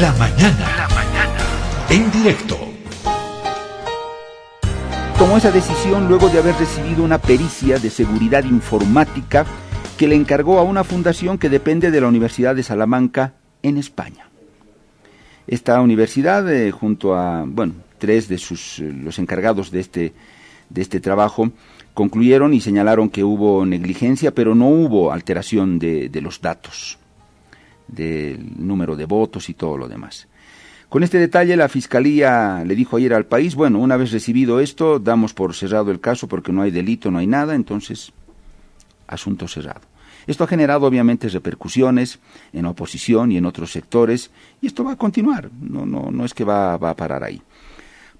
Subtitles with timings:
[0.00, 0.76] La mañana.
[0.76, 1.38] La mañana.
[1.88, 2.58] En directo.
[5.16, 9.46] Tomó esa decisión luego de haber recibido una pericia de seguridad informática
[9.96, 14.28] que le encargó a una fundación que depende de la Universidad de Salamanca en España.
[15.46, 20.12] Esta universidad, eh, junto a, bueno, tres de sus, eh, los encargados de este,
[20.68, 21.52] de este trabajo,
[21.94, 26.98] concluyeron y señalaron que hubo negligencia, pero no hubo alteración de, de los datos,
[27.88, 30.28] del número de votos y todo lo demás.
[30.88, 35.00] Con este detalle, la Fiscalía le dijo ayer al país, bueno, una vez recibido esto,
[35.00, 38.12] damos por cerrado el caso porque no hay delito, no hay nada, entonces,
[39.08, 39.80] asunto cerrado.
[40.28, 42.20] Esto ha generado obviamente repercusiones
[42.52, 46.34] en oposición y en otros sectores, y esto va a continuar, no, no, no es
[46.34, 47.42] que va, va a parar ahí.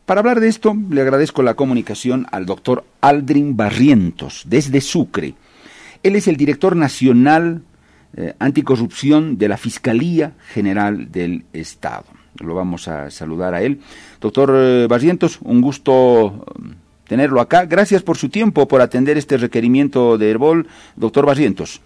[0.04, 5.34] Para hablar de esto, le agradezco la comunicación al doctor Aldrin Barrientos, desde Sucre.
[6.02, 7.62] Él es el director nacional
[8.16, 12.05] eh, anticorrupción de la Fiscalía General del Estado.
[12.41, 13.80] Lo vamos a saludar a él.
[14.20, 16.74] Doctor eh, Barrientos, un gusto eh,
[17.07, 17.65] tenerlo acá.
[17.65, 20.66] Gracias por su tiempo, por atender este requerimiento de Herbol.
[20.96, 21.80] Doctor Barrientos.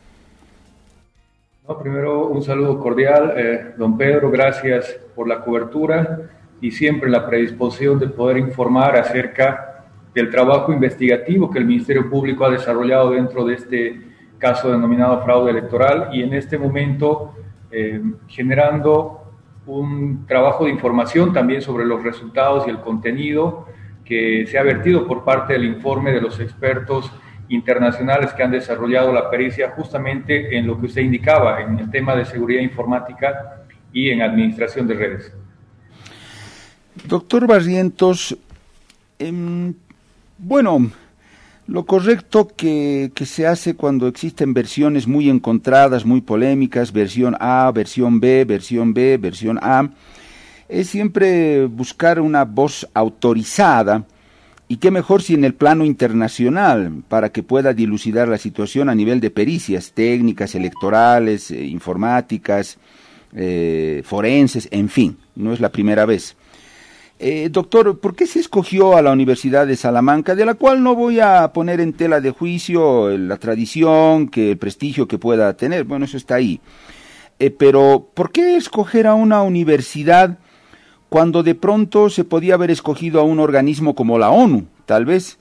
[1.68, 3.34] No, primero, un saludo cordial.
[3.36, 6.22] Eh, don Pedro, gracias por la cobertura
[6.60, 9.84] y siempre la predisposición de poder informar acerca
[10.14, 14.00] del trabajo investigativo que el Ministerio Público ha desarrollado dentro de este
[14.40, 17.34] caso denominado fraude electoral y en este momento
[17.70, 19.20] eh, generando
[19.66, 23.66] un trabajo de información también sobre los resultados y el contenido
[24.04, 27.12] que se ha vertido por parte del informe de los expertos
[27.48, 32.16] internacionales que han desarrollado la pericia justamente en lo que usted indicaba, en el tema
[32.16, 35.32] de seguridad informática y en administración de redes.
[37.06, 38.36] Doctor Barrientos,
[39.18, 39.72] eh,
[40.38, 40.90] bueno,
[41.70, 47.70] lo correcto que, que, se hace cuando existen versiones muy encontradas, muy polémicas, versión A,
[47.72, 49.88] versión B, versión B, versión A,
[50.68, 54.04] es siempre buscar una voz autorizada
[54.66, 58.94] y qué mejor si en el plano internacional, para que pueda dilucidar la situación a
[58.96, 62.78] nivel de pericias técnicas, electorales, eh, informáticas,
[63.32, 66.34] eh, forenses, en fin, no es la primera vez.
[67.22, 70.94] Eh, doctor, ¿por qué se escogió a la Universidad de Salamanca, de la cual no
[70.94, 75.84] voy a poner en tela de juicio la tradición, que el prestigio que pueda tener?
[75.84, 76.62] Bueno, eso está ahí.
[77.38, 80.38] Eh, pero, ¿por qué escoger a una universidad
[81.10, 85.38] cuando de pronto se podía haber escogido a un organismo como la ONU, tal vez,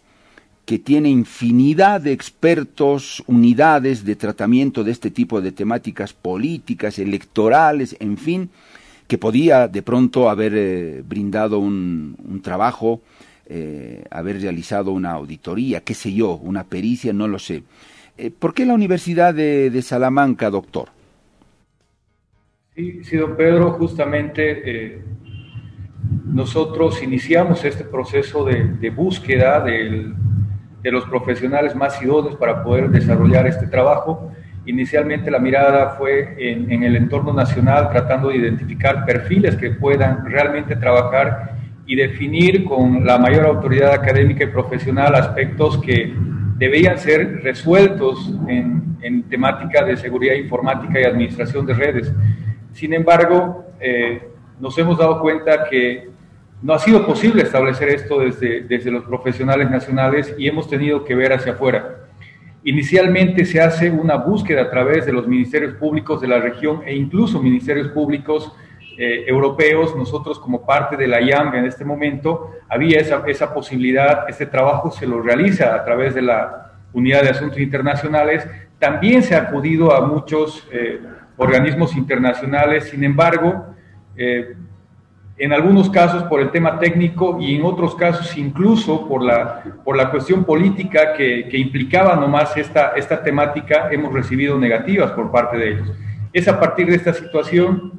[0.66, 7.96] que tiene infinidad de expertos, unidades de tratamiento de este tipo de temáticas políticas, electorales,
[8.02, 8.50] en fin,
[9.10, 13.02] que podía de pronto haber eh, brindado un, un trabajo,
[13.48, 17.64] eh, haber realizado una auditoría, qué sé yo, una pericia, no lo sé.
[18.20, 20.90] Eh, ¿Por qué la Universidad de, Salamanca, doctor?
[22.76, 25.02] Sí, sí, don Pedro, justamente
[26.26, 30.14] nosotros iniciamos este proceso de, de búsqueda del,
[30.84, 34.32] de los profesionales más idóneos para poder desarrollar este trabajo.
[34.70, 40.24] Inicialmente la mirada fue en, en, el entorno nacional, tratando de identificar perfiles que puedan
[40.26, 41.56] realmente trabajar
[41.88, 46.14] y definir con la mayor autoridad académica y profesional aspectos que
[46.58, 52.14] debían ser resueltos en, en temática de seguridad informática y administración de redes.
[52.72, 54.22] Sin embargo, eh,
[54.60, 56.10] nos hemos dado cuenta que
[56.62, 61.16] no ha sido posible establecer esto desde, desde los profesionales nacionales y hemos tenido que
[61.16, 61.99] ver hacia afuera.
[62.64, 66.94] Inicialmente se hace una búsqueda a través de los ministerios públicos de la región e
[66.96, 68.52] incluso ministerios públicos
[68.98, 69.96] eh, europeos.
[69.96, 74.92] Nosotros como parte de la IAM en este momento había esa, esa posibilidad, este trabajo
[74.92, 78.46] se lo realiza a través de la Unidad de Asuntos Internacionales.
[78.78, 81.00] También se ha acudido a muchos eh,
[81.38, 83.68] organismos internacionales, sin embargo,
[84.18, 84.56] eh,
[85.40, 89.96] en algunos casos por el tema técnico y en otros casos incluso por la, por
[89.96, 95.58] la cuestión política que, que implicaba nomás esta, esta temática, hemos recibido negativas por parte
[95.58, 95.92] de ellos.
[96.34, 97.94] Es a partir de esta situación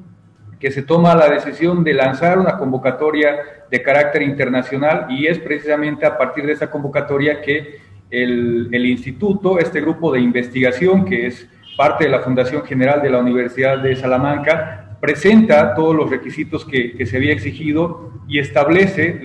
[0.60, 3.36] que se toma la decisión de lanzar una convocatoria
[3.70, 9.58] de carácter internacional y es precisamente a partir de esa convocatoria que el, el instituto,
[9.58, 13.96] este grupo de investigación que es parte de la Fundación General de la Universidad de
[13.96, 19.20] Salamanca, presenta todos los requisitos que, se había exigido y establece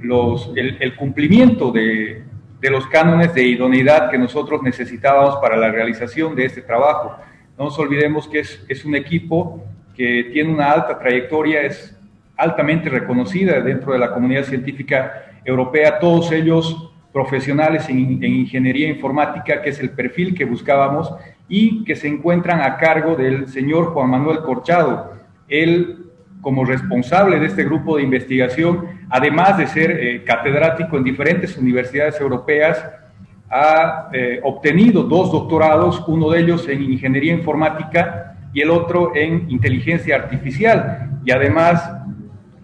[0.00, 2.22] el, cumplimiento de,
[2.62, 7.16] los cánones de idoneidad que nosotros necesitábamos para la realización de este trabajo.
[7.58, 9.64] No nos olvidemos que es, un equipo
[9.96, 11.96] que tiene una alta trayectoria, es
[12.36, 19.70] altamente reconocida dentro de la comunidad científica europea, todos ellos profesionales en, ingeniería informática, que
[19.70, 21.12] es el perfil que buscábamos,
[21.48, 25.12] y que se encuentran a cargo del señor Juan Manuel Corchado.
[25.48, 26.04] Él
[26.40, 32.20] como responsable de este grupo de investigación, además de ser eh, catedrático en diferentes universidades
[32.20, 32.84] europeas,
[33.50, 39.50] ha eh, obtenido dos doctorados, uno de ellos en ingeniería informática y el otro en
[39.50, 41.20] inteligencia artificial.
[41.24, 41.90] Y además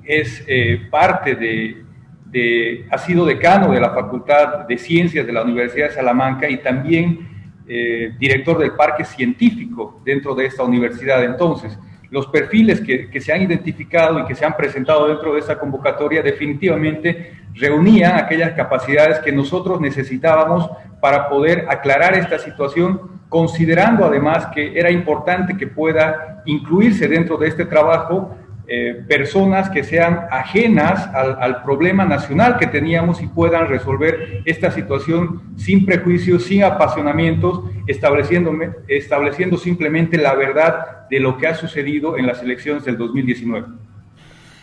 [0.05, 1.85] es eh, parte de,
[2.27, 6.59] de, ha sido decano de la Facultad de Ciencias de la Universidad de Salamanca y
[6.59, 7.34] también
[7.66, 11.25] director del parque científico dentro de esta universidad.
[11.25, 11.78] Entonces,
[12.11, 16.22] los perfiles que, se han identificado y que se han presentado dentro de esta convocatoria
[16.22, 20.70] definitivamente reunían aquellas capacidades que nosotros necesitábamos
[21.00, 27.49] para poder aclarar esta situación, considerando además que era importante que pueda incluirse dentro de
[27.49, 34.40] este trabajo eh, personas que sean ajenas al, problema nacional que teníamos y puedan resolver
[34.46, 38.52] esta situación sin prejuicios, sin apasionamientos, estableciendo,
[38.88, 43.66] estableciendo simplemente la verdad de lo que ha sucedido en las elecciones del 2019.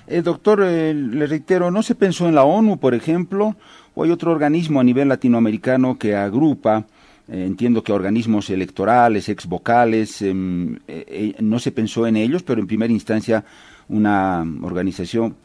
[0.07, 3.55] Eh, doctor, eh, le reitero, ¿no se pensó en la ONU, por ejemplo,
[3.93, 6.87] o hay otro organismo a nivel latinoamericano que agrupa
[7.27, 10.79] entiendo que organismos electorales, ex vocales, em,
[11.39, 13.45] no se pensó en ellos, pero en primera instancia
[13.91, 15.35] una organización,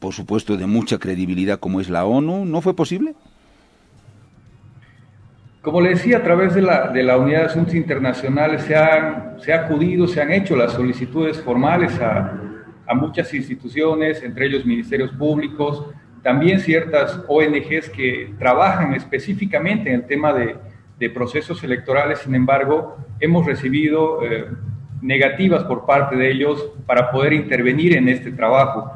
[0.00, 3.14] por supuesto, de mucha credibilidad como es la ONU, ¿no fue posible?
[5.62, 9.36] Como le decía, a través de la, de la Unidad de Asuntos Internacionales se han,
[9.40, 12.38] se ha acudido, se han hecho las solicitudes formales a,
[12.86, 15.86] a muchas instituciones, entre ellos ministerios públicos,
[16.22, 20.56] también ciertas ONGs que trabajan específicamente en el tema de,
[20.98, 22.18] de procesos electorales.
[22.18, 24.48] Sin embargo, hemos recibido eh,
[25.04, 28.90] negativas por parte de ellos para poder intervenir en este trabajo.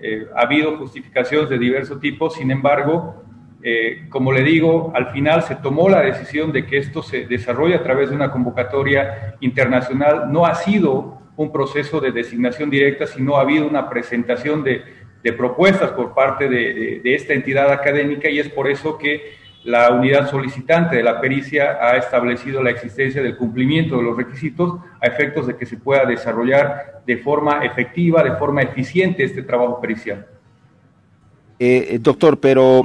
[0.00, 3.22] Eh, ha habido justificaciones de diversos tipos, sin embargo,
[3.62, 7.76] eh, como le digo, al final se tomó la decisión de que esto se desarrolle
[7.76, 10.32] a través de una convocatoria internacional.
[10.32, 14.82] No ha sido un proceso de designación directa, sino ha habido una presentación de,
[15.36, 20.96] propuestas por parte de esta entidad académica y es por eso que la unidad solicitante
[20.96, 25.56] de la pericia ha establecido la existencia del cumplimiento de los requisitos a efectos de
[25.56, 30.26] que se pueda desarrollar de forma efectiva, de forma eficiente este trabajo pericial.
[31.58, 32.82] Eh, eh, doctor, pero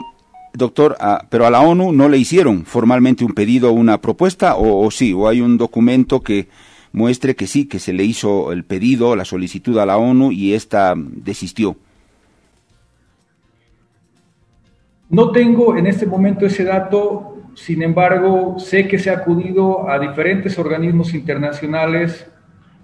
[0.54, 4.86] doctor, ah, pero a la ONU no le hicieron formalmente un pedido, una propuesta, o,
[4.86, 6.48] o, sí, o hay un documento que
[6.92, 10.54] muestre que sí, que se le hizo el pedido, la solicitud a la ONU y
[10.54, 11.76] ésta desistió.
[15.10, 20.00] No tengo en este momento ese dato, sin embargo, sé que se ha acudido a
[20.00, 22.30] diferentes organismos internacionales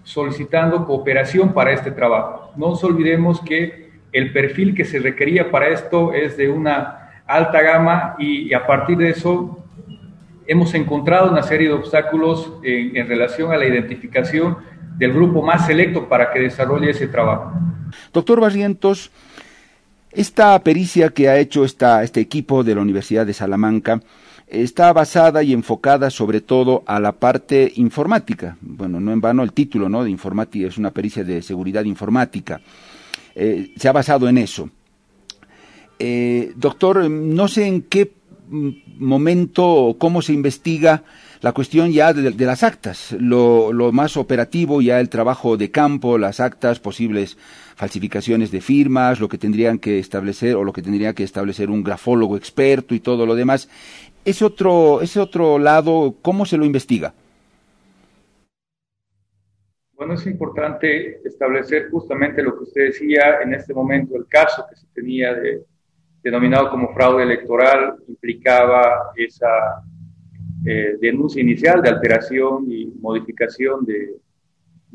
[0.03, 2.53] solicitando cooperación para este trabajo.
[2.55, 7.61] No nos olvidemos que el perfil que se requería para esto es de una alta
[7.61, 9.59] gama y, a partir de eso
[10.47, 14.57] hemos encontrado una serie de obstáculos en, en relación a la identificación
[14.97, 17.51] del grupo más selecto para que desarrolle ese trabajo.
[18.11, 19.11] Doctor Barrientos,
[20.15, 24.01] esta pericia que ha hecho esta, este equipo de la Universidad de Salamanca
[24.47, 28.57] está basada y enfocada sobre todo a la parte informática.
[28.61, 30.03] Bueno, no en vano el título, ¿no?
[30.03, 32.61] De informática es una pericia de seguridad informática.
[33.35, 34.69] Eh, se ha basado en eso.
[35.97, 38.13] Eh, doctor, no sé en qué
[38.97, 41.03] momento o cómo se investiga
[41.41, 46.39] la cuestión ya de, las actas, lo, más operativo, ya el trabajo de campo, las
[46.39, 47.37] actas, posibles
[47.75, 51.83] falsificaciones de firmas, lo que tendrían que establecer o lo que tendría que establecer un
[51.83, 53.69] grafólogo experto y todo lo demás.
[54.25, 57.13] Ese otro, ese otro lado, ¿cómo se lo investiga?
[59.95, 64.75] Bueno, es importante establecer justamente lo que usted decía en este momento, el caso que
[64.75, 65.63] se tenía de,
[66.21, 69.83] denominado como fraude electoral implicaba esa
[70.65, 74.15] eh, denuncia inicial de alteración y modificación de,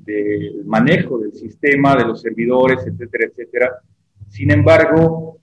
[0.04, 3.72] del manejo del sistema, de los servidores, etcétera, etcétera.
[4.28, 5.40] Sin embargo,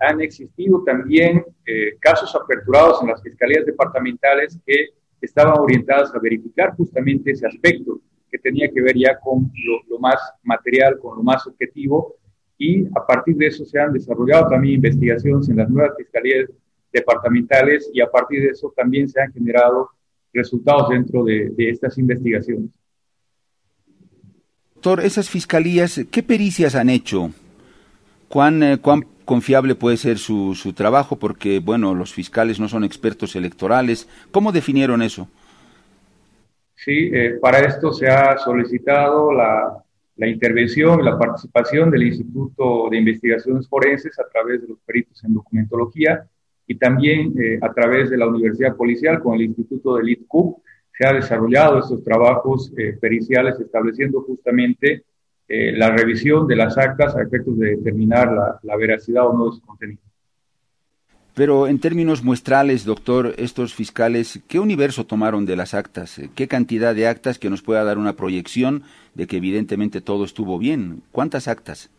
[0.00, 6.74] han existido también eh, casos aperturados en las fiscalías departamentales que estaban orientadas a verificar
[6.76, 8.00] justamente ese aspecto
[8.30, 9.50] que tenía que ver ya con
[9.88, 12.16] lo, más material, con lo más objetivo,
[12.56, 16.50] y a partir de eso se han desarrollado también investigaciones en las nuevas fiscalías
[16.92, 19.90] departamentales y a partir de eso también se han generado
[20.32, 22.70] resultados dentro de estas investigaciones.
[24.78, 27.32] Doctor, esas fiscalías, ¿qué pericias han hecho?
[28.28, 28.78] ¿Cuán, eh,
[29.24, 31.16] confiable puede ser su, trabajo?
[31.16, 34.08] Porque, bueno, los fiscales no son expertos electorales.
[34.30, 35.28] ¿Cómo definieron eso?
[36.76, 39.82] Sí, eh, para esto se ha solicitado la,
[40.28, 45.34] intervención y la participación del Instituto de Investigaciones Forenses a través de los peritos en
[45.34, 46.24] documentología
[46.68, 50.62] y también eh, a través de la Universidad Policial con el Instituto del ITCUB
[50.98, 55.04] se ha desarrollado estos trabajos eh, periciales estableciendo justamente
[55.46, 59.50] eh, la revisión de las actas a efectos de determinar la, la veracidad o no
[59.50, 60.00] de su contenido.
[61.34, 66.20] Pero en términos muestrales, doctor, estos fiscales, ¿qué universo tomaron de las actas?
[66.34, 68.82] ¿Qué cantidad de actas que nos pueda dar una proyección
[69.14, 71.02] de que evidentemente todo estuvo bien?
[71.12, 71.90] ¿Cuántas actas?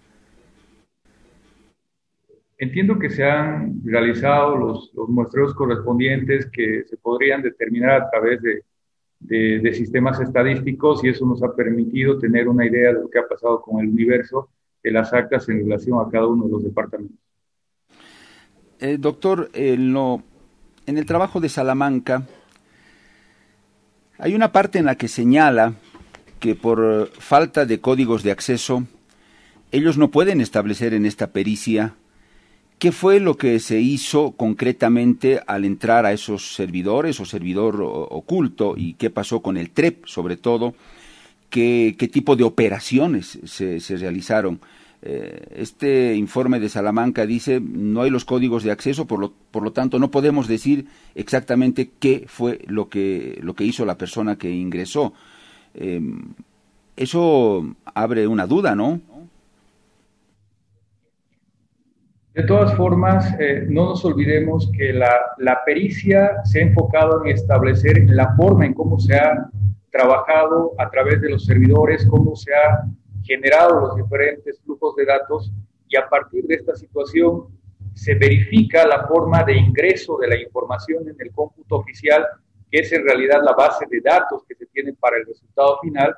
[2.57, 8.63] Entiendo que se han realizado los, muestreos correspondientes que se podrían determinar a través de,
[9.19, 13.27] de, sistemas estadísticos y eso nos ha permitido tener una idea de lo que ha
[13.27, 14.49] pasado con el universo
[14.81, 17.17] de las actas en relación a cada uno de los departamentos.
[18.79, 19.95] Eh, doctor, en,
[20.85, 22.25] en el trabajo de Salamanca
[24.17, 25.73] hay una parte en la que señala
[26.39, 28.85] que por falta de códigos de acceso
[29.71, 31.95] ellos no pueden establecer en esta pericia
[32.79, 38.75] ¿Qué fue lo que se hizo concretamente al entrar a esos servidores o servidor oculto
[38.77, 40.73] y qué pasó con el TREP sobre todo?
[41.49, 44.61] ¿Qué, tipo de operaciones se, se realizaron?
[45.01, 49.63] Eh, este informe de Salamanca dice no hay los códigos de acceso, por lo, por
[49.63, 54.37] lo tanto no podemos decir exactamente qué fue lo que, lo que hizo la persona
[54.37, 55.13] que ingresó.
[55.73, 56.01] Eh,
[56.95, 59.01] eso abre una duda, ¿no?
[62.39, 67.33] De todas formas, eh, no nos olvidemos que la, la, pericia se ha enfocado en
[67.33, 69.49] establecer la forma en cómo se ha
[69.91, 72.85] trabajado a través de los servidores, cómo se ha
[73.23, 75.51] generado los diferentes flujos de datos
[75.89, 77.47] y a partir de esta situación
[77.93, 82.25] se verifica la forma de ingreso de la información en el cómputo oficial,
[82.71, 86.15] que es en realidad la base de datos que se tiene para el resultado final,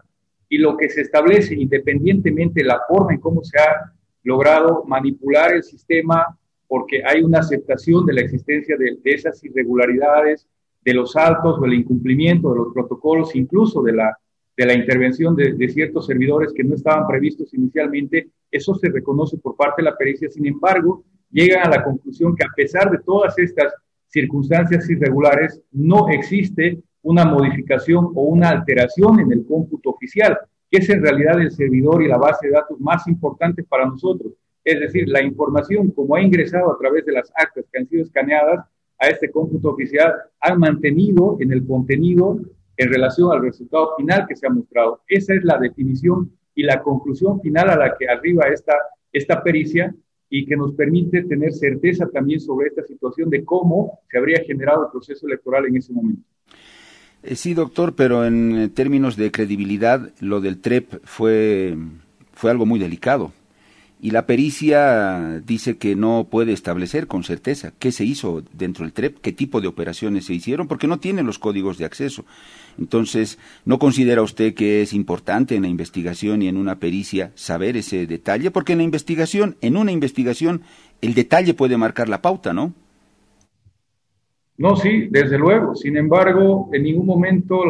[0.48, 3.92] y lo que se establece independientemente de la forma en cómo se ha
[4.24, 6.38] logrado manipular el sistema
[6.68, 10.48] porque hay una aceptación de la existencia de, esas irregularidades,
[10.84, 14.18] de los saltos o el incumplimiento de los protocolos, incluso de la,
[14.56, 19.38] de la intervención de, de, ciertos servidores que no estaban previstos inicialmente, eso se reconoce
[19.38, 20.30] por parte de la pericia.
[20.30, 23.74] Sin embargo, llegan a la conclusión que a pesar de todas estas
[24.08, 30.38] circunstancias irregulares, no existe una modificación o una alteración en el cómputo oficial
[30.72, 34.34] que es en realidad el servidor y la base de datos más importante para nosotros.
[34.64, 38.04] Es decir, la información como ha ingresado a través de las actas que han sido
[38.04, 38.66] escaneadas
[38.98, 42.40] a este cómputo oficial, han mantenido en el contenido
[42.78, 45.02] en relación al resultado final que se ha mostrado.
[45.08, 48.74] Esa es la definición y la conclusión final a la que arriba esta,
[49.12, 49.94] esta pericia
[50.30, 54.86] y que nos permite tener certeza también sobre esta situación de cómo se habría generado
[54.86, 56.24] el proceso electoral en ese momento.
[57.24, 61.78] Eh, sí, doctor, pero en eh, términos de credibilidad, lo del TREP fue,
[62.34, 63.32] fue algo muy delicado.
[64.04, 68.94] Y la pericia dice que no puede establecer con certeza qué se hizo dentro del
[68.94, 72.26] TREP, qué tipo de operaciones se hicieron, porque no tiene los códigos de acceso.
[72.80, 77.78] Entonces, ¿no considera usted que es importante en la investigación y en una pericia saber
[77.78, 78.50] ese detalle?
[78.50, 80.64] Porque en la investigación, en una investigación,
[81.02, 82.74] el detalle puede marcar la pauta, ¿no?
[84.58, 85.76] No, sí, desde luego.
[85.76, 87.64] Sin embargo, en ningún momento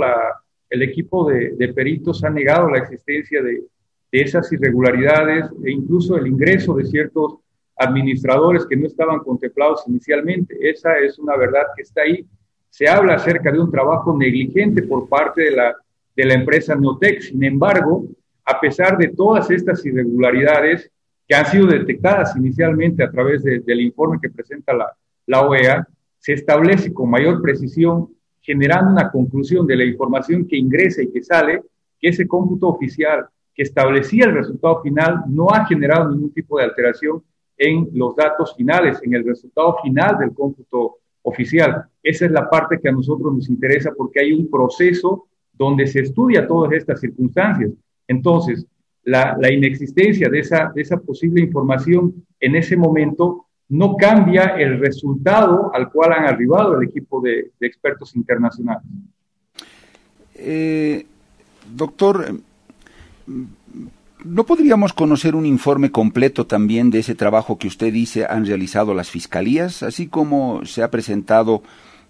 [0.69, 3.63] el equipo de, peritos ha negado la existencia de,
[4.11, 7.35] esas irregularidades e incluso el ingreso de ciertos
[7.77, 10.57] administradores que no estaban contemplados inicialmente.
[10.59, 12.25] Esa es una verdad que está ahí.
[12.69, 17.21] Se habla acerca de un trabajo negligente por parte de la, empresa Neotec.
[17.21, 18.05] Sin embargo,
[18.43, 20.91] a pesar de todas estas irregularidades
[21.25, 24.73] que han sido detectadas inicialmente a través del informe que presenta
[25.25, 25.87] la OEA,
[26.21, 28.09] se establece con mayor precisión,
[28.41, 31.63] generando una conclusión de la información que ingresa y que sale,
[31.99, 36.65] que ese cómputo oficial que establecía el resultado final no ha generado ningún tipo de
[36.65, 37.23] alteración
[37.57, 41.85] en los datos finales, en el resultado final del cómputo oficial.
[42.01, 46.01] Esa es la parte que a nosotros nos interesa porque hay un proceso donde se
[46.01, 47.71] estudia todas estas circunstancias.
[48.07, 48.65] Entonces,
[49.03, 55.71] la, inexistencia de esa, de esa posible información en ese momento no cambia el resultado
[55.73, 58.83] al cual han arribado el equipo de, expertos internacionales.
[60.35, 61.05] Eh,
[61.73, 62.35] doctor,
[64.25, 68.93] ¿no podríamos conocer un informe completo también de ese trabajo que usted dice han realizado
[68.93, 71.63] las fiscalías, así como se ha presentado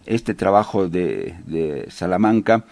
[0.08, 2.66] este trabajo de, de Salamanca?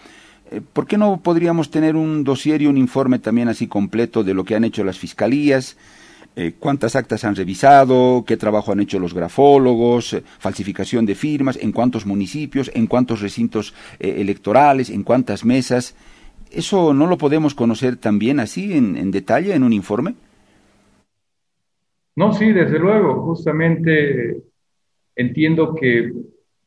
[0.50, 4.34] Eh, ¿Por qué no podríamos tener un dossier y un informe también así completo de
[4.34, 5.76] lo que han hecho las fiscalías?
[6.36, 11.58] Eh, cuántas actas han revisado, qué trabajo han hecho los grafólogos, eh, falsificación de firmas,
[11.60, 15.96] en cuántos municipios, en cuántos recintos eh, electorales, en cuántas mesas.
[16.52, 20.14] ¿Eso no lo podemos conocer también así en, detalle en un informe?
[22.14, 23.22] No, sí, desde luego.
[23.22, 24.42] Justamente
[25.16, 26.12] entiendo que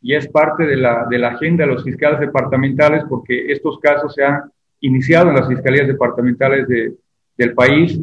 [0.01, 4.13] ya es parte de la, de la agenda de los fiscales departamentales porque estos casos
[4.13, 4.41] se han
[4.81, 6.93] iniciado en las fiscalías departamentales de,
[7.37, 7.99] del país,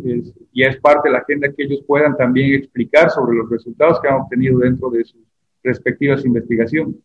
[0.52, 4.08] ya es parte de la agenda que ellos puedan también explicar sobre los resultados que
[4.08, 5.20] han obtenido dentro de sus
[5.62, 6.96] respectivas investigaciones.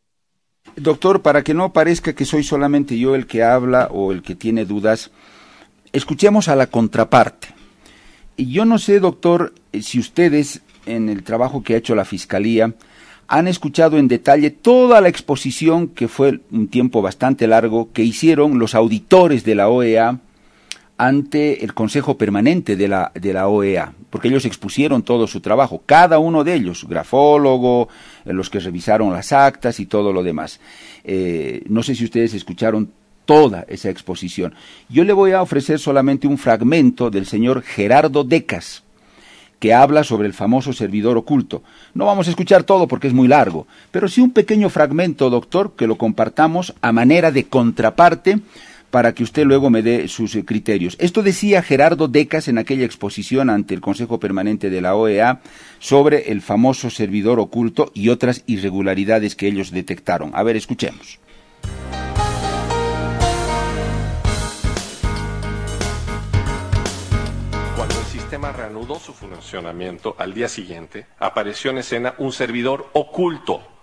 [0.75, 4.35] Doctor, para que no parezca que soy solamente yo el que habla o el que
[4.35, 5.11] tiene dudas,
[5.93, 7.49] escuchemos a la contraparte.
[8.35, 12.73] Y yo no sé, doctor, si ustedes, en el trabajo que ha hecho la Fiscalía,
[13.27, 18.59] han escuchado en detalle toda la exposición, que fue un tiempo bastante largo, que hicieron
[18.59, 20.19] los auditores de la OEA
[20.97, 25.81] ante el Consejo Permanente de la, de la OEA, porque ellos expusieron todo su trabajo,
[25.85, 27.89] cada uno de ellos, grafólogo,
[28.23, 30.59] eh, los que revisaron las actas y todo lo demás.
[31.03, 32.91] Eh, no sé si ustedes escucharon
[33.25, 34.55] toda esa exposición.
[34.87, 38.83] Yo le voy a ofrecer solamente un fragmento del señor Gerardo Decas,
[39.59, 41.63] que habla sobre el famoso servidor oculto.
[41.93, 45.73] No vamos a escuchar todo porque es muy largo, pero sí un pequeño fragmento, doctor,
[45.75, 48.39] que lo compartamos a manera de contraparte
[48.95, 50.95] para que usted luego me dé sus eh, criterios.
[51.01, 55.41] Esto decía Gerardo Decas en aquella exposición ante el Consejo Permanente de la OEA
[55.79, 60.31] sobre el famoso servidor oculto y otras irregularidades que ellos detectaron.
[60.33, 61.19] A ver, escuchemos.
[67.75, 73.74] Cuando el sistema reanudó su funcionamiento al día siguiente, apareció en escena un servidor oculto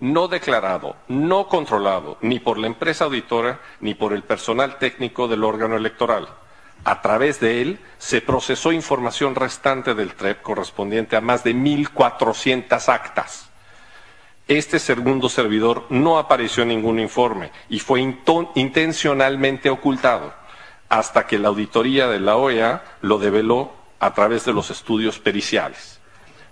[0.00, 5.44] no declarado, no controlado ni por la empresa auditora ni por el personal técnico del
[5.44, 6.28] órgano electoral.
[6.84, 12.88] A través de él se procesó información restante del TREP correspondiente a más de 1.400
[12.88, 13.50] actas.
[14.48, 20.34] Este segundo servidor no apareció en ningún informe y fue intencionalmente ocultado
[20.88, 25.99] hasta que la auditoría de la OEA lo develó a través de los estudios periciales.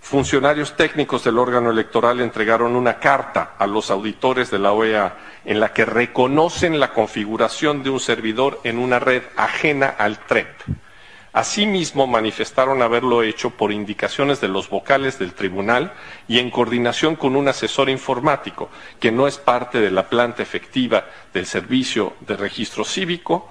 [0.09, 5.61] Funcionarios técnicos del órgano electoral entregaron una carta a los auditores de la OEA en
[5.61, 10.49] la que reconocen la configuración de un servidor en una red ajena al TREP.
[11.35, 15.93] Asimismo, manifestaron haberlo hecho por indicaciones de los vocales del tribunal
[16.27, 21.05] y en coordinación con un asesor informático, que no es parte de la planta efectiva
[21.35, 23.51] del Servicio de Registro Cívico,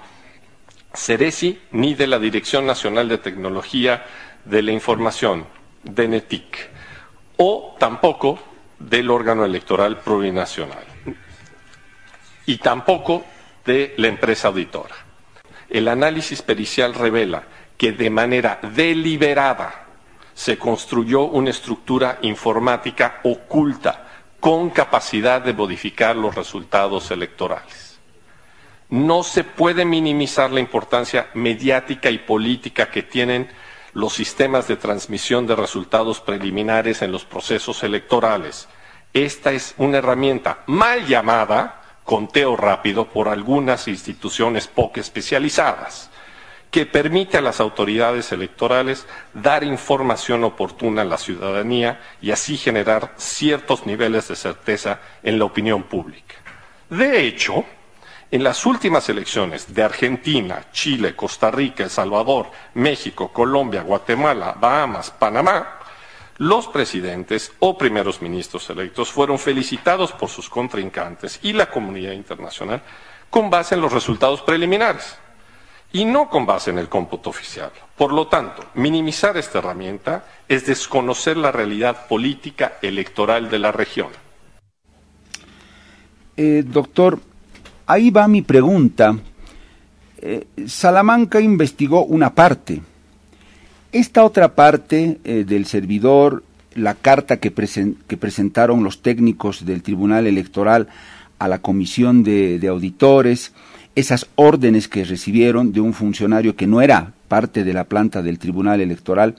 [0.92, 4.04] CERESI, ni de la Dirección Nacional de Tecnología
[4.44, 5.46] de la Información,
[5.82, 6.70] DENETIC,
[7.36, 8.38] o tampoco
[8.78, 10.84] del órgano electoral plurinacional,
[12.46, 13.24] y tampoco
[13.64, 14.94] de la empresa auditora.
[15.68, 17.42] El análisis pericial revela
[17.76, 19.86] que de manera deliberada
[20.34, 24.06] se construyó una estructura informática oculta
[24.40, 27.98] con capacidad de modificar los resultados electorales.
[28.90, 33.50] No se puede minimizar la importancia mediática y política que tienen
[33.98, 38.68] los sistemas de transmisión de resultados preliminares en los procesos electorales.
[39.12, 46.10] Esta es una herramienta mal llamada conteo rápido por algunas instituciones poco especializadas,
[46.70, 53.14] que permite a las autoridades electorales dar información oportuna a la ciudadanía y así generar
[53.16, 56.36] ciertos niveles de certeza en la opinión pública.
[56.88, 57.64] De hecho,
[58.30, 65.10] en las últimas elecciones de Argentina, Chile, Costa Rica, El Salvador, México, Colombia, Guatemala, Bahamas,
[65.10, 65.78] Panamá,
[66.36, 72.82] los presidentes o primeros ministros electos fueron felicitados por sus contrincantes y la comunidad internacional
[73.30, 75.16] con base en los resultados preliminares
[75.92, 77.72] y no con base en el cómputo oficial.
[77.96, 84.08] Por lo tanto, minimizar esta herramienta es desconocer la realidad política electoral de la región.
[86.36, 87.18] Eh, doctor,
[87.90, 89.16] Ahí va mi pregunta.
[90.18, 92.82] Eh, Salamanca investigó una parte.
[93.92, 100.26] Esta otra parte eh, del servidor, la carta que, que, presentaron los técnicos del Tribunal
[100.26, 100.88] Electoral
[101.38, 103.54] a la Comisión de, de Auditores,
[103.94, 108.38] esas órdenes que recibieron de un funcionario que no era parte de la planta del
[108.38, 109.36] Tribunal Electoral,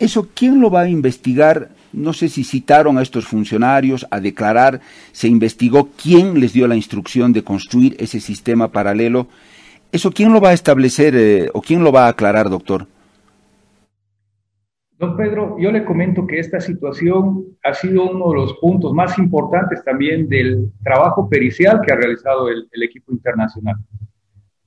[0.00, 4.80] ¿eso quién lo va a investigar no sé si citaron a estos funcionarios a declarar,
[5.12, 9.26] se investigó quién les dio la instrucción de construir ese sistema paralelo.
[9.90, 12.86] ¿Eso quién lo va a establecer eh, o quién lo va a aclarar, doctor?
[14.98, 19.16] Don Pedro, yo le comento que esta situación ha sido uno de los puntos más
[19.16, 23.76] importantes también del trabajo pericial que ha realizado el, el equipo internacional.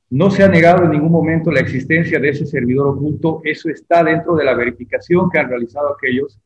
[0.10, 4.04] No se ha negado en ningún momento la existencia de ese servidor oculto, eso está
[4.04, 6.40] dentro de la verificación que han realizado aquellos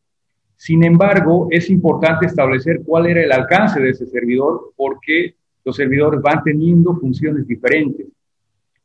[0.57, 6.21] sin embargo, es importante establecer cuál era el alcance de ese servidor porque los servidores
[6.21, 8.07] van teniendo funciones diferentes.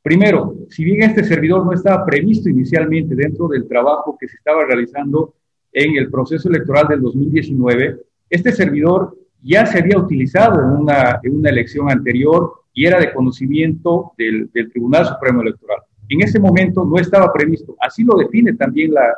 [0.03, 4.65] Primero, si bien este servidor no estaba previsto inicialmente dentro del trabajo que se estaba
[4.65, 5.35] realizando
[5.73, 11.37] en el proceso electoral del 2019, este servidor ya se había utilizado en una, en
[11.37, 15.81] una elección anterior y era de conocimiento del, del Tribunal Supremo Electoral.
[16.09, 17.77] en ese momento no estaba previsto.
[17.81, 19.15] Así lo define también la,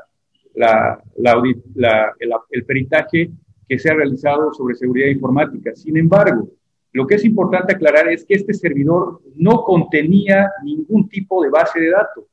[0.55, 3.31] el peritaje
[3.69, 5.75] que se ha realizado sobre seguridad informática.
[5.75, 6.51] Sin embargo,
[6.93, 11.81] lo que es importante aclarar es que este servidor no contenía ningún tipo de base
[11.81, 12.25] de datos.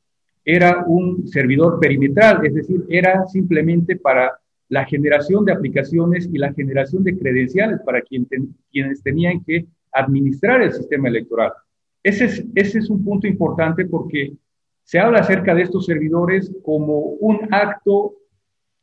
[0.44, 6.54] Era un servidor perimetral, es decir, era simplemente para la generación de aplicaciones y la
[6.54, 11.52] generación de credenciales para quienes tenían que administrar el sistema electoral.
[12.04, 14.34] Ese es, un punto importante porque
[14.90, 18.16] se habla acerca de estos servidores como un acto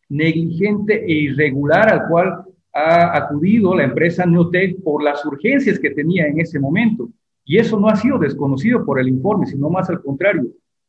[0.08, 6.28] negligente e irregular al cual ha acudido la empresa Neotech por las urgencias que tenía
[6.28, 7.08] en ese momento.
[7.44, 10.46] Y eso no ha sido desconocido por el informe, sino más al contrario,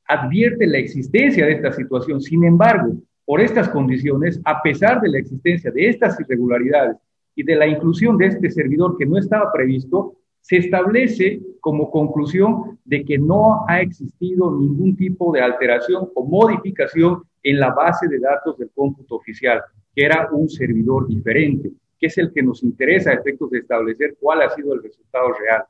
[0.08, 2.22] advierte la existencia de esta situación.
[2.22, 6.98] Sin embargo, por estas condiciones, a pesar de la existencia de estas irregularidades
[7.34, 10.17] y de la inclusión de este servidor que no estaba previsto,
[10.48, 17.24] se establece como conclusión de que no ha existido ningún tipo de alteración o modificación
[17.44, 19.62] en la base de datos del cómputo oficial
[19.94, 24.16] que era un servidor diferente, que es el que nos interesa a efectos de establecer
[24.20, 25.64] cuál ha sido el resultado real.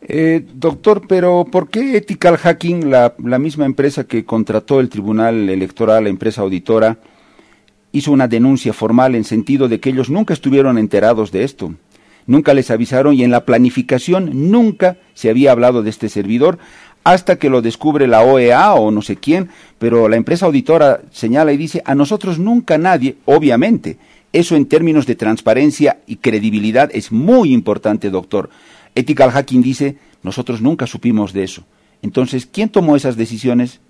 [0.00, 5.50] Eh, doctor, pero ¿por qué Ethical Hacking, la, la, misma empresa que contrató el Tribunal
[5.50, 6.96] Electoral, la empresa auditora,
[7.92, 11.74] hizo una denuncia formal en sentido de que ellos nunca estuvieron enterados de esto?
[12.26, 16.58] Nunca les avisaron y en la planificación nunca se había hablado de este servidor
[17.04, 21.52] hasta que lo descubre la OEA o no sé quién, pero la empresa auditora señala
[21.52, 23.98] y dice, a nosotros nunca nadie, obviamente,
[24.32, 28.48] eso en términos de transparencia y credibilidad es muy importante, doctor.
[28.94, 31.64] Ethical Hacking dice, nosotros nunca supimos de eso.
[32.02, 33.80] Entonces, ¿quién tomó esas decisiones?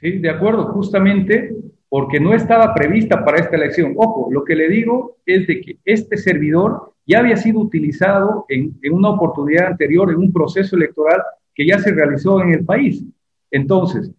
[0.00, 1.56] Sí, de acuerdo, justamente
[1.88, 3.94] porque no estaba prevista para esta elección.
[3.96, 8.78] Ojo, lo que le digo es de que este servidor ya había sido utilizado en,
[8.92, 11.22] una oportunidad anterior, en un proceso electoral
[11.54, 13.02] que ya se realizó en el país.
[13.50, 14.12] Entonces,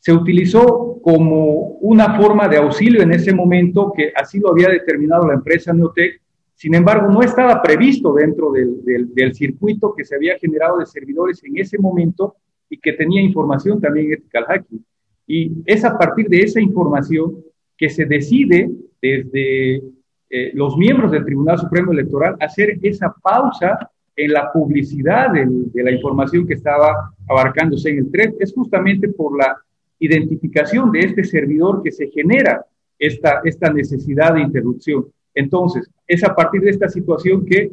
[0.00, 5.26] se utilizó como una forma de auxilio en ese momento, que así lo había determinado
[5.26, 6.20] la empresa Neotec,
[6.54, 11.42] sin embargo, no estaba previsto dentro del, del, circuito que se había generado de servidores
[11.44, 12.36] en ese momento
[12.68, 14.84] y que tenía información también ethical hacking.
[15.26, 17.36] Y es a partir de esa información
[17.76, 19.82] que se decide desde
[20.30, 25.90] eh, los miembros del Tribunal Supremo Electoral hacer esa pausa en la publicidad de, la
[25.90, 29.56] información que estaba abarcándose en el TREP, es justamente por la
[29.98, 32.64] identificación de este servidor que se genera
[32.98, 35.06] esta, esta necesidad de interrupción.
[35.34, 37.72] Entonces, es a partir de esta situación que,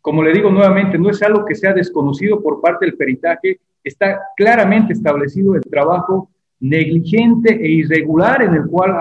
[0.00, 4.20] como le digo nuevamente, no es algo que sea desconocido por parte del peritaje, está
[4.36, 8.92] claramente establecido el trabajo negligente e irregular en el cual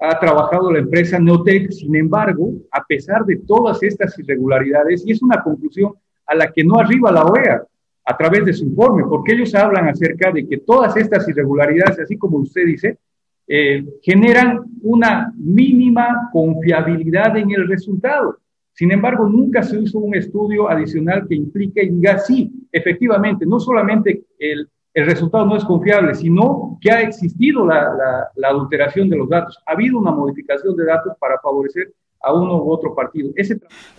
[0.00, 5.22] ha trabajado la empresa Neotec, sin embargo, a pesar de todas estas irregularidades, y es
[5.22, 5.92] una conclusión
[6.26, 7.62] a la que no arriba la OEA
[8.06, 12.18] a través de su informe, porque ellos hablan acerca de que todas estas irregularidades, así
[12.18, 12.98] como usted dice,
[13.46, 18.38] eh, generan una mínima confiabilidad en el resultado.
[18.72, 23.60] Sin embargo, nunca se hizo un estudio adicional que implique y diga, sí, efectivamente, no
[23.60, 29.28] solamente el, el resultado no es confiable, sino que ha existido la, adulteración de los
[29.28, 29.58] datos.
[29.66, 33.30] Ha habido una modificación de datos para favorecer a uno u otro partido.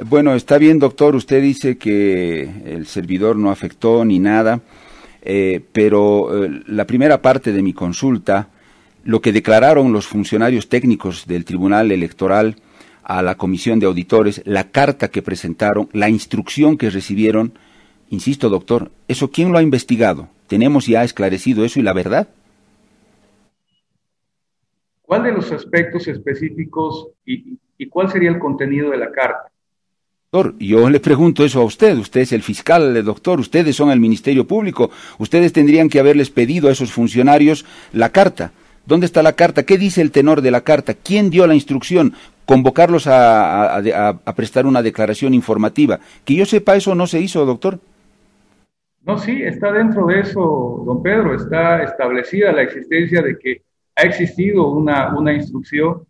[0.05, 1.15] Bueno, está bien, doctor.
[1.15, 4.61] Usted dice que el servidor no afectó ni nada,
[5.21, 8.47] eh, pero eh, la primera parte de mi consulta,
[9.03, 12.55] lo que declararon los funcionarios técnicos del Tribunal Electoral
[13.03, 17.53] a la Comisión de Auditores, la carta que presentaron, la instrucción que recibieron,
[18.09, 20.29] insisto, doctor, ¿eso quién lo ha investigado?
[20.47, 22.27] ¿Tenemos ya esclarecido eso y la verdad?
[25.01, 27.57] ¿Cuál de los aspectos específicos y,
[27.89, 29.51] cuál sería el contenido de la carta?
[30.31, 31.95] Doctor, yo le pregunto eso a usted.
[31.97, 33.39] Usted es el fiscal, doctor.
[33.39, 34.89] Ustedes son el Ministerio Público.
[35.17, 38.51] Ustedes tendrían que haberles pedido a esos funcionarios la carta.
[38.85, 39.63] ¿Dónde está la carta?
[39.63, 40.93] ¿Qué dice el tenor de la carta?
[40.93, 42.13] ¿Quién dio la instrucción?
[42.45, 45.99] Convocarlos a, a prestar una declaración informativa.
[46.25, 47.79] Que yo sepa, eso no se hizo, doctor.
[49.05, 53.61] No, sí, está dentro de eso, don Pedro, está establecida la existencia de que
[53.95, 56.01] ha existido una, una instrucción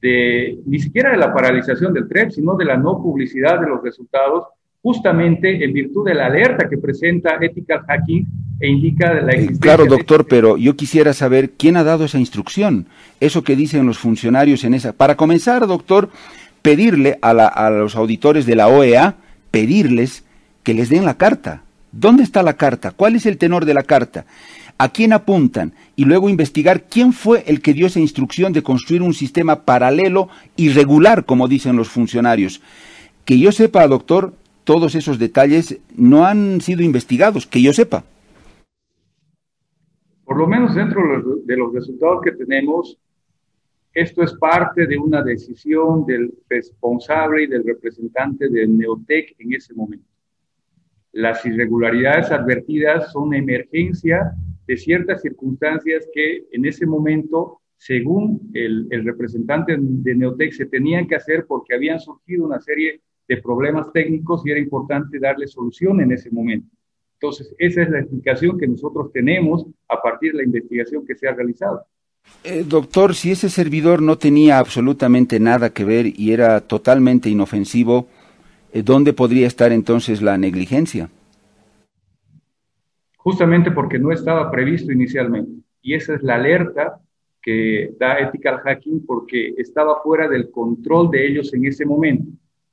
[0.00, 3.82] de ni siquiera de la paralización del TREP, sino de la no publicidad de los
[3.82, 4.44] resultados,
[4.82, 8.26] justamente en virtud de la alerta que presenta Ethical Hacking
[8.60, 9.60] e indica la eh, existencia.
[9.60, 12.86] claro, doctor, pero yo quisiera saber quién ha dado esa instrucción,
[13.18, 14.92] eso que dicen los funcionarios en esa.
[14.92, 16.08] Para comenzar, doctor,
[16.62, 19.16] pedirle a, a los auditores de la OEA,
[19.50, 20.24] pedirles
[20.62, 21.64] que les den la carta
[21.96, 22.90] ¿Dónde está la carta?
[22.90, 24.26] ¿Cuál es el tenor de la carta?
[24.78, 25.74] ¿A quién apuntan?
[25.94, 30.28] Y luego investigar quién fue el que dio esa instrucción de construir un sistema paralelo
[30.56, 32.60] irregular, como dicen los funcionarios.
[33.24, 38.02] Que yo sepa, doctor, todos esos detalles no han sido investigados, que yo sepa.
[40.24, 41.00] Por lo menos dentro
[41.44, 42.98] de los resultados que tenemos,
[43.92, 49.72] esto es parte de una decisión del responsable y del representante de Neotec en ese
[49.74, 50.13] momento.
[51.14, 54.32] Las irregularidades advertidas son emergencia
[54.66, 61.14] de ciertas circunstancias que en ese momento, según el, representante de Neotec, se tenían que
[61.14, 66.10] hacer porque habían surgido una serie de problemas técnicos y era importante darle solución en
[66.10, 66.68] ese momento.
[67.20, 71.28] Entonces, esa es la explicación que nosotros tenemos a partir de la investigación que se
[71.28, 71.86] ha realizado.
[72.42, 78.08] Eh, doctor, si ese servidor no tenía absolutamente nada que ver y era totalmente inofensivo,
[78.82, 81.08] ¿dónde podría estar entonces la negligencia?
[83.16, 85.62] Justamente porque no estaba previsto inicialmente.
[85.80, 87.00] Y esa es la alerta
[87.40, 92.30] que da Ethical Hacking porque estaba fuera del control de ellos en ese momento.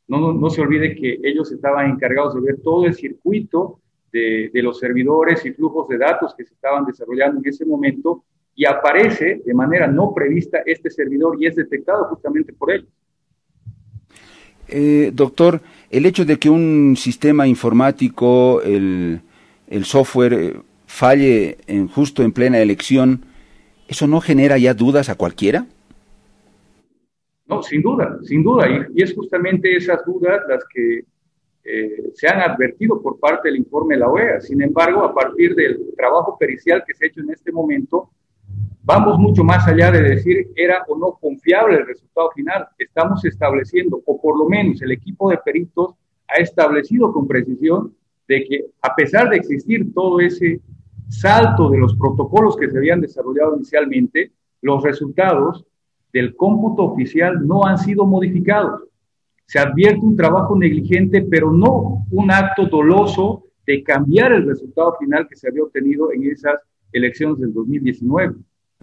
[0.07, 3.79] No, no, se olvide que ellos estaban encargados de ver todo el circuito
[4.11, 8.23] de, de los servidores y flujos de datos que se estaban desarrollando en ese momento
[8.55, 12.89] y aparece de manera no prevista este servidor y es detectado justamente por ellos.
[14.71, 19.21] Eh, doctor, el hecho de que un sistema informático, el,
[19.67, 20.53] el software, eh,
[20.85, 23.25] falle en, justo en plena elección,
[23.87, 25.65] ¿eso no genera ya dudas a cualquiera?
[27.47, 28.65] No, sin duda, sin duda.
[28.93, 31.03] Y, es justamente esas dudas las que
[31.65, 34.39] eh, se han advertido por parte del informe de la OEA.
[34.39, 38.09] Sin embargo, a partir del trabajo pericial que se ha hecho en este momento,
[38.83, 42.67] vamos mucho más allá de decir era o no confiable el resultado final.
[42.77, 45.95] Estamos estableciendo, o por lo menos el equipo de peritos
[46.27, 47.93] ha establecido con precisión
[48.27, 50.61] de que a pesar de existir todo ese
[51.09, 55.65] salto de los protocolos que se habían desarrollado inicialmente, los resultados
[56.13, 58.83] del cómputo oficial no han sido modificados.
[59.45, 65.27] Se advierte un trabajo negligente, pero no un acto doloso de cambiar el resultado final
[65.27, 66.59] que se había obtenido en esas
[66.93, 68.35] elecciones del 2019.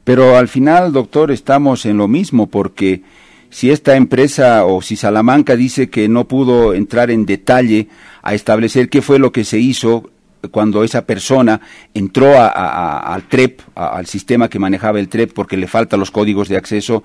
[0.04, 3.02] Pero al final, doctor, estamos en lo mismo porque
[3.50, 7.88] si esta empresa o si Salamanca dice que no pudo entrar en detalle
[8.22, 10.10] a establecer qué fue lo que se hizo
[10.50, 11.60] cuando esa persona
[11.94, 16.56] entró al TREP, al sistema que manejaba el TREP, porque le faltan los códigos de
[16.56, 17.02] acceso.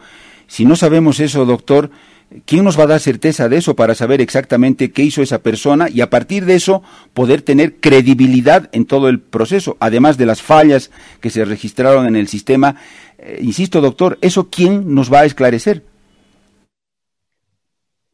[0.48, 1.90] Si no sabemos eso, doctor,
[2.46, 5.90] ¿quién nos va a dar certeza de eso para saber exactamente qué hizo esa persona
[5.90, 10.42] y a partir de eso poder tener credibilidad en todo el proceso, además de las
[10.42, 10.92] fallas
[11.22, 12.76] que se registraron en el sistema?
[13.18, 15.84] Eh, insisto, doctor, ¿eso quién nos va a esclarecer?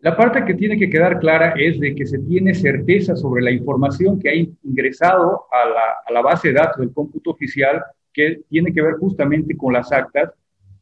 [0.01, 3.51] La parte que tiene que quedar clara es de que se tiene certeza sobre la
[3.51, 8.81] información que ha ingresado a la, base de datos del cómputo oficial que tiene que
[8.81, 10.31] ver justamente con las actas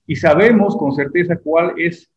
[0.06, 2.08] y sabemos con certeza cuál es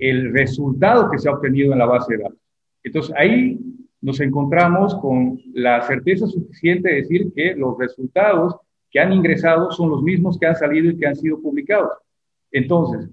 [0.00, 2.38] el resultado que se ha obtenido en la base de datos.
[2.82, 3.58] Entonces ahí
[4.00, 8.56] nos encontramos con la certeza suficiente de decir que los resultados
[8.90, 11.92] que han ingresado son los mismos que han salido y que han sido publicados.
[12.50, 13.08] Entonces,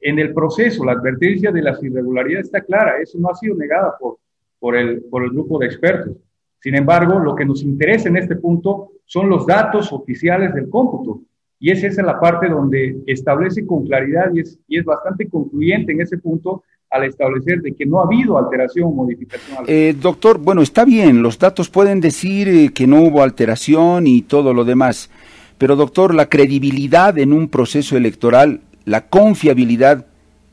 [0.00, 3.94] en el proceso, la advertencia de las irregularidades está clara, eso no ha sido negada
[3.98, 4.18] por,
[4.58, 6.16] por, el, por el grupo de expertos.
[6.58, 11.22] Sin embargo, lo que nos interesa en este punto son los datos oficiales del cómputo.
[11.62, 15.92] Y esa es la parte donde establece con claridad y es, y es bastante concluyente
[15.92, 19.64] en ese punto al establecer de que no ha habido alteración o modificación.
[19.68, 24.22] Eh, doctor, bueno, está bien, los datos pueden decir eh, que no hubo alteración y
[24.22, 25.08] todo lo demás,
[25.56, 30.06] pero doctor, la credibilidad en un proceso electoral la confiabilidad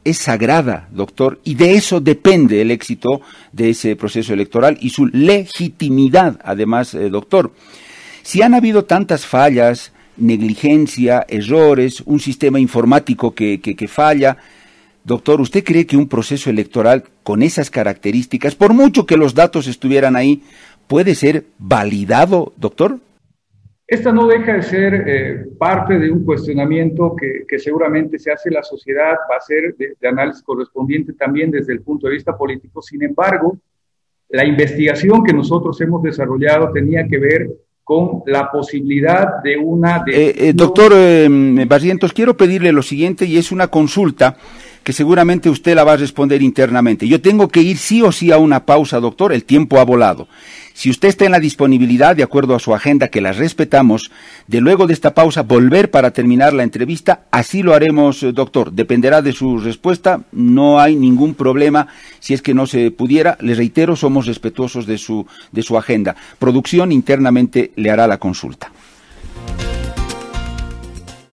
[0.03, 5.07] es sagrada, doctor, y de eso depende el éxito de ese proceso electoral y su
[5.07, 7.51] legitimidad, además, eh, doctor.
[8.21, 14.37] Si han habido tantas fallas, negligencia, errores, un sistema informático que, que, que falla,
[15.03, 19.67] doctor, ¿usted cree que un proceso electoral con esas características, por mucho que los datos
[19.67, 20.43] estuvieran ahí,
[20.87, 22.99] puede ser validado, doctor?
[23.89, 28.61] Esta no deja de ser eh, parte de un cuestionamiento que, seguramente se hace la
[28.61, 32.83] sociedad, va a ser de, análisis correspondiente también desde el punto de vista político.
[32.83, 33.57] Sin embargo,
[34.29, 37.49] la investigación que nosotros hemos desarrollado tenía que ver
[37.89, 40.03] con la posibilidad de una...
[40.05, 40.93] Eh, eh, doctor
[41.65, 44.37] Barrientos, quiero pedirle lo siguiente y es una consulta
[44.89, 47.07] que seguramente usted la va a responder internamente.
[47.07, 50.27] Yo tengo que ir sí o sí a una pausa, doctor, el tiempo ha volado.
[50.73, 54.09] Si usted está en la disponibilidad, de acuerdo a su agenda, que la respetamos,
[54.47, 58.71] de luego de esta pausa volver para terminar la entrevista, así lo haremos, eh, doctor.
[58.71, 61.85] Dependerá de su respuesta, no hay ningún problema.
[62.19, 66.15] Si es que no se pudiera, le reitero, somos respetuosos de su, de su agenda.
[66.39, 68.71] Producción internamente le hará la consulta.